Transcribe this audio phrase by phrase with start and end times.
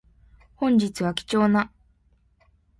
[0.55, 1.71] 本日は貴重な